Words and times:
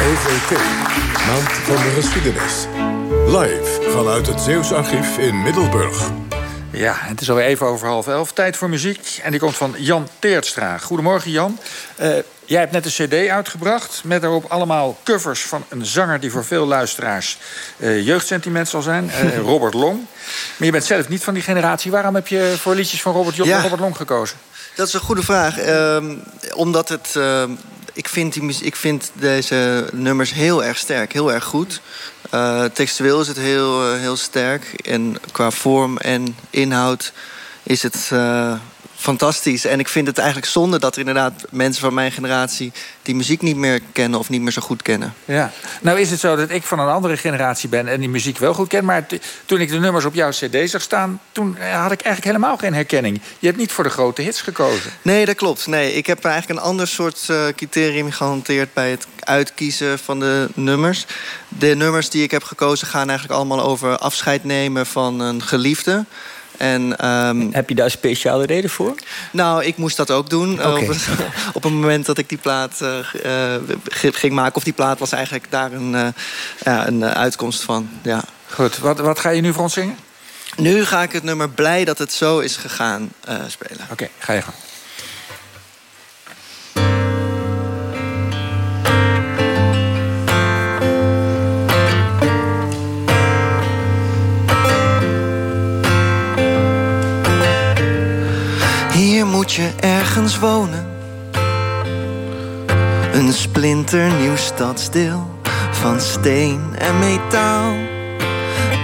EVT, 0.00 0.50
Maand 1.26 1.52
van 1.52 1.76
de 1.76 1.92
Geschiedenis. 1.94 2.66
Live 3.26 3.90
vanuit 3.90 4.26
het 4.26 4.40
Zeeuws 4.40 4.72
Archief 4.72 5.18
in 5.18 5.42
Middelburg. 5.42 6.10
Ja, 6.70 6.94
het 6.98 7.20
is 7.20 7.30
alweer 7.30 7.44
even 7.44 7.66
over 7.66 7.88
half 7.88 8.06
elf. 8.06 8.32
Tijd 8.32 8.56
voor 8.56 8.68
muziek. 8.68 9.20
En 9.22 9.30
die 9.30 9.40
komt 9.40 9.56
van 9.56 9.74
Jan 9.78 10.08
Teertstra. 10.18 10.78
Goedemorgen, 10.78 11.30
Jan. 11.30 11.58
Uh, 12.00 12.08
jij 12.44 12.60
hebt 12.60 12.72
net 12.72 12.84
een 12.84 13.06
cd 13.06 13.28
uitgebracht... 13.28 14.00
met 14.04 14.20
daarop 14.20 14.44
allemaal 14.48 14.98
covers 15.04 15.42
van 15.42 15.64
een 15.68 15.86
zanger... 15.86 16.20
die 16.20 16.30
voor 16.30 16.44
veel 16.44 16.66
luisteraars 16.66 17.38
uh, 17.76 18.04
jeugdsentiment 18.04 18.68
zal 18.68 18.82
zijn. 18.82 19.10
Uh, 19.24 19.38
Robert 19.50 19.74
Long. 19.74 20.06
Maar 20.56 20.66
je 20.66 20.72
bent 20.72 20.84
zelf 20.84 21.08
niet 21.08 21.24
van 21.24 21.34
die 21.34 21.42
generatie. 21.42 21.90
Waarom 21.90 22.14
heb 22.14 22.28
je 22.28 22.54
voor 22.58 22.74
liedjes 22.74 23.02
van 23.02 23.12
Robert, 23.12 23.36
ja. 23.36 23.60
Robert 23.60 23.80
Long 23.80 23.96
gekozen? 23.96 24.36
Dat 24.74 24.86
is 24.86 24.92
een 24.92 25.00
goede 25.00 25.22
vraag. 25.22 25.66
Uh, 25.66 25.96
omdat 26.54 26.88
het... 26.88 27.18
Ik, 28.10 28.16
vind 28.16 28.62
ik 28.62 28.76
vind 28.76 29.10
deze 29.14 29.88
nummers 29.92 30.32
heel 30.32 30.64
erg 30.64 30.78
sterk, 30.78 31.12
heel 31.12 31.32
erg 31.32 31.44
goed. 31.44 31.80
Uh, 32.34 32.64
textueel 32.64 33.20
is 33.20 33.28
het 33.28 33.36
heel, 33.36 33.94
heel 33.94 34.16
sterk. 34.16 34.64
En 34.84 35.16
qua 35.32 35.50
vorm 35.50 35.98
en 35.98 36.36
inhoud 36.50 37.12
is 37.62 37.82
het 37.82 38.10
fantastisch. 39.00 39.64
En 39.64 39.78
ik 39.78 39.88
vind 39.88 40.06
het 40.06 40.18
eigenlijk 40.18 40.48
zonde 40.48 40.78
dat 40.78 40.92
er 40.92 40.98
inderdaad 40.98 41.44
mensen 41.50 41.82
van 41.82 41.94
mijn 41.94 42.12
generatie... 42.12 42.72
die 43.02 43.14
muziek 43.14 43.42
niet 43.42 43.56
meer 43.56 43.80
kennen 43.92 44.18
of 44.18 44.28
niet 44.28 44.40
meer 44.40 44.52
zo 44.52 44.62
goed 44.62 44.82
kennen. 44.82 45.14
Ja. 45.24 45.52
Nou 45.80 46.00
is 46.00 46.10
het 46.10 46.20
zo 46.20 46.36
dat 46.36 46.50
ik 46.50 46.62
van 46.62 46.78
een 46.78 46.88
andere 46.88 47.16
generatie 47.16 47.68
ben 47.68 47.88
en 47.88 48.00
die 48.00 48.08
muziek 48.08 48.38
wel 48.38 48.54
goed 48.54 48.68
ken... 48.68 48.84
maar 48.84 49.06
toen 49.44 49.60
ik 49.60 49.68
de 49.68 49.78
nummers 49.78 50.04
op 50.04 50.14
jouw 50.14 50.30
cd 50.30 50.70
zag 50.70 50.82
staan... 50.82 51.20
toen 51.32 51.56
eh, 51.56 51.82
had 51.82 51.92
ik 51.92 52.02
eigenlijk 52.02 52.36
helemaal 52.36 52.56
geen 52.56 52.74
herkenning. 52.74 53.20
Je 53.38 53.46
hebt 53.46 53.58
niet 53.58 53.72
voor 53.72 53.84
de 53.84 53.90
grote 53.90 54.22
hits 54.22 54.40
gekozen. 54.40 54.90
Nee, 55.02 55.24
dat 55.24 55.36
klopt. 55.36 55.66
Nee, 55.66 55.92
ik 55.92 56.06
heb 56.06 56.24
eigenlijk 56.24 56.60
een 56.60 56.66
ander 56.66 56.88
soort 56.88 57.26
uh, 57.30 57.46
criterium 57.56 58.10
gehanteerd... 58.10 58.72
bij 58.72 58.90
het 58.90 59.06
uitkiezen 59.20 59.98
van 59.98 60.20
de 60.20 60.48
nummers. 60.54 61.06
De 61.48 61.74
nummers 61.74 62.10
die 62.10 62.22
ik 62.22 62.30
heb 62.30 62.42
gekozen 62.42 62.86
gaan 62.86 63.08
eigenlijk 63.08 63.38
allemaal 63.38 63.62
over 63.62 63.98
afscheid 63.98 64.44
nemen 64.44 64.86
van 64.86 65.20
een 65.20 65.42
geliefde... 65.42 66.04
En, 66.60 67.08
um, 67.10 67.52
Heb 67.52 67.68
je 67.68 67.74
daar 67.74 67.90
speciale 67.90 68.46
reden 68.46 68.70
voor? 68.70 68.94
Nou, 69.32 69.64
ik 69.64 69.76
moest 69.76 69.96
dat 69.96 70.10
ook 70.10 70.30
doen. 70.30 70.52
Okay. 70.52 70.82
Op, 70.82 70.88
op, 71.56 71.62
het 71.62 71.72
moment 71.72 72.06
dat 72.06 72.18
ik 72.18 72.28
die 72.28 72.38
plaat 72.38 72.78
uh, 72.82 72.96
uh, 73.24 74.12
ging 74.12 74.32
maken. 74.32 74.54
Of 74.54 74.64
die 74.64 74.72
plaat 74.72 74.98
was 74.98 75.12
eigenlijk 75.12 75.46
daar 75.50 75.72
een, 75.72 75.92
uh, 75.92 76.06
ja, 76.64 76.86
een 76.86 77.04
uitkomst 77.04 77.62
van. 77.62 77.90
Ja. 78.02 78.24
Goed, 78.46 78.78
wat, 78.78 78.98
wat 78.98 79.18
ga 79.18 79.30
je 79.30 79.40
nu 79.40 79.52
voor 79.52 79.62
ons 79.62 79.72
zingen? 79.72 79.96
Nu 80.56 80.84
ga 80.84 81.02
ik 81.02 81.12
het 81.12 81.22
nummer 81.22 81.48
Blij 81.48 81.84
dat 81.84 81.98
het 81.98 82.12
zo 82.12 82.38
is 82.38 82.56
gegaan 82.56 83.12
spelen. 83.46 83.82
Oké, 83.82 83.92
okay, 83.92 84.10
ga 84.18 84.32
je 84.32 84.42
gaan. 84.42 84.54
Moet 99.08 99.52
je 99.52 99.70
ergens 99.80 100.38
wonen. 100.38 100.86
Een 103.12 103.32
splinternieuw 103.32 104.36
stadsdeel 104.36 105.38
van 105.70 106.00
steen 106.00 106.60
en 106.78 106.98
metaal. 106.98 107.74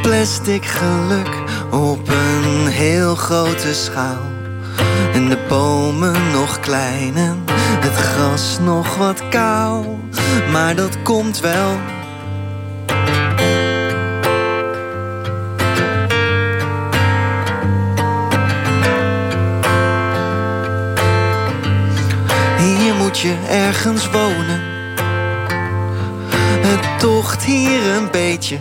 Plastic 0.03 0.65
geluk 0.65 1.43
op 1.71 2.09
een 2.09 2.67
heel 2.67 3.15
grote 3.15 3.75
schaal. 3.75 4.23
En 5.13 5.29
de 5.29 5.39
bomen 5.49 6.31
nog 6.33 6.61
klein 6.61 7.17
en 7.17 7.45
het 7.81 7.97
gras 7.97 8.59
nog 8.65 8.97
wat 8.97 9.29
kaal. 9.29 9.99
Maar 10.53 10.77
dat 10.77 11.03
komt 11.03 11.41
wel 11.41 11.71
je 23.21 23.37
ergens 23.49 24.11
wonen. 24.11 24.61
Het 26.67 26.99
tocht 26.99 27.45
hier 27.45 27.95
een 27.97 28.11
beetje, 28.11 28.59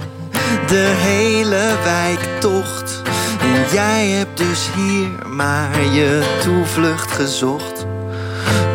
de 0.67 0.93
hele 0.97 1.77
wijk 1.83 2.39
tocht. 2.39 3.01
En 3.41 3.73
jij 3.73 4.07
hebt 4.07 4.37
dus 4.37 4.69
hier 4.75 5.27
maar 5.27 5.85
je 5.93 6.37
toevlucht 6.41 7.11
gezocht. 7.11 7.85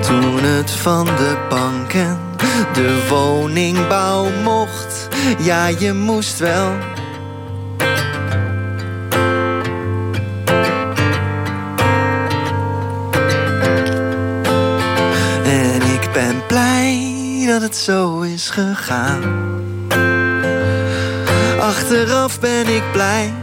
Toen 0.00 0.44
het 0.44 0.70
van 0.70 1.04
de 1.04 1.36
bank 1.48 1.92
en 1.92 2.18
de 2.72 3.06
woningbouw 3.08 4.26
mocht. 4.44 5.08
Ja, 5.38 5.66
je 5.66 5.92
moest 5.92 6.38
wel 6.38 6.72
zo 17.76 18.20
is 18.20 18.50
gegaan. 18.50 19.22
Achteraf 21.58 22.40
ben 22.40 22.68
ik 22.68 22.82
blij 22.92 23.34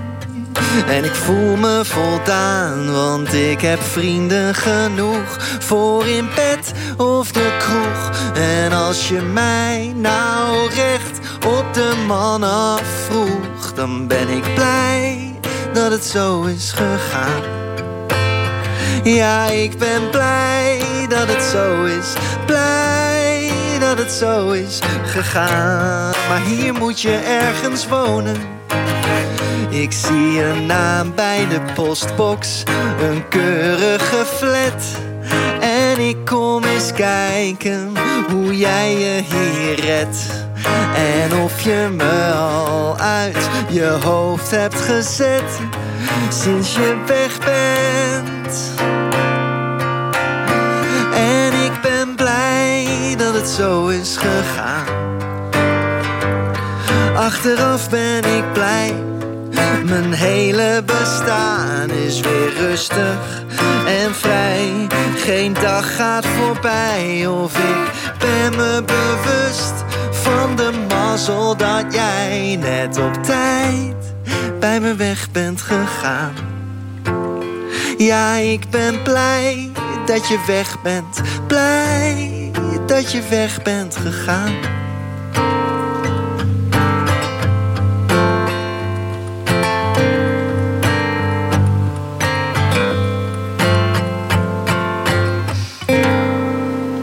en 0.88 1.04
ik 1.04 1.16
voel 1.16 1.56
me 1.56 1.82
voldaan, 1.86 2.92
want 2.92 3.34
ik 3.34 3.62
heb 3.62 3.82
vrienden 3.82 4.56
genoeg 4.56 5.38
voor 5.60 6.06
in 6.06 6.30
bed 6.36 6.72
of 6.98 7.32
de 7.32 7.56
kroeg. 7.60 8.12
En 8.34 8.72
als 8.72 9.08
je 9.08 9.22
mij 9.22 9.94
nou 9.96 10.70
recht 10.70 11.20
op 11.46 11.74
de 11.74 12.04
man 12.08 12.44
afvroeg, 12.44 13.74
dan 13.76 14.08
ben 14.08 14.30
ik 14.30 14.54
blij 14.56 15.40
dat 15.74 15.92
het 15.92 16.06
zo 16.06 16.44
is 16.44 16.72
gegaan. 16.72 17.42
Ja, 19.04 19.46
ik 19.46 19.78
ben 19.78 20.10
blij 20.10 20.80
dat 21.10 21.28
het 21.28 21.44
zo 21.44 21.84
is. 21.84 22.14
Blij 22.46 23.17
het 23.98 24.12
zo 24.12 24.50
is 24.50 24.80
gegaan. 25.06 26.14
Maar 26.28 26.42
hier 26.46 26.74
moet 26.74 27.02
je 27.02 27.16
ergens 27.16 27.88
wonen. 27.88 28.36
Ik 29.70 29.92
zie 29.92 30.44
een 30.44 30.66
naam 30.66 31.16
bij 31.16 31.48
de 31.48 31.62
postbox, 31.74 32.64
een 33.02 33.28
keurige 33.28 34.26
flat. 34.26 34.84
En 35.60 36.00
ik 36.00 36.18
kom 36.26 36.64
eens 36.64 36.92
kijken 36.94 37.94
hoe 38.32 38.58
jij 38.58 38.98
je 38.98 39.24
hier 39.24 39.86
redt. 39.86 40.18
En 40.96 41.40
of 41.40 41.62
je 41.62 41.90
me 41.92 42.32
al 42.34 42.98
uit 42.98 43.50
je 43.70 43.98
hoofd 44.04 44.52
hebt 44.52 44.82
gezet 44.82 45.60
sinds 46.30 46.74
je 46.74 47.04
weg 47.06 47.40
bent. 47.40 48.74
Zo 53.58 53.88
is 53.88 54.18
gegaan. 54.18 54.86
Achteraf 57.16 57.90
ben 57.90 58.24
ik 58.24 58.54
blij, 58.54 58.94
mijn 59.86 60.14
hele 60.14 60.84
bestaan 60.86 61.90
is 61.90 62.20
weer 62.20 62.54
rustig 62.54 63.44
en 63.86 64.16
vrij. 64.16 64.88
Geen 65.16 65.54
dag 65.54 65.96
gaat 65.96 66.26
voorbij 66.26 67.28
of 67.28 67.58
ik 67.58 67.92
ben 68.20 68.56
me 68.56 68.84
bewust 68.86 69.74
van 70.12 70.56
de 70.56 70.72
mazzel 70.88 71.58
dat 71.58 71.94
jij 71.94 72.58
net 72.60 72.98
op 72.98 73.24
tijd 73.24 73.96
bij 74.60 74.80
me 74.80 74.96
weg 74.96 75.32
bent 75.32 75.62
gegaan. 75.62 76.34
Ja, 77.98 78.36
ik 78.36 78.70
ben 78.70 79.02
blij 79.04 79.72
dat 80.06 80.28
je 80.28 80.44
weg 80.48 80.82
bent, 80.82 81.22
blij 81.48 82.37
dat 82.88 83.12
je 83.12 83.22
weg 83.30 83.62
bent 83.62 83.96
gegaan. 83.96 84.77